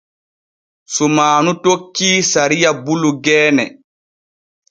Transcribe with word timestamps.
Sumaanu 0.93 1.51
tokkii 1.63 2.17
sariya 2.31 2.71
bulu 2.83 3.09
geene. 3.23 3.65